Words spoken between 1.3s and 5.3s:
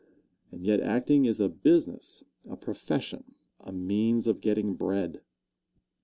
a business, a profession, a means of getting bread.